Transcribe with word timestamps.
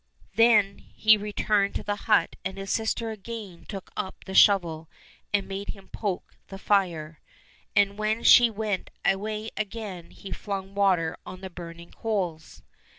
Then 0.33 0.79
he 0.79 1.15
returned 1.15 1.75
to 1.75 1.83
the 1.83 1.95
hut, 2.09 2.35
and 2.43 2.57
his 2.57 2.71
sister 2.71 3.11
again 3.11 3.67
took 3.69 3.91
up 3.95 4.25
the 4.25 4.33
shovel 4.33 4.89
and 5.31 5.47
made 5.47 5.69
him 5.69 5.89
poke 5.89 6.31
up 6.41 6.47
the 6.47 6.57
fire, 6.57 7.19
and 7.75 7.99
when 7.99 8.23
she 8.23 8.49
went 8.49 8.89
away 9.05 9.43
he 9.43 9.51
again 9.57 10.11
flung 10.33 10.73
water 10.73 11.17
on 11.23 11.41
the 11.41 11.51
burning 11.51 11.91
coals. 11.91 12.63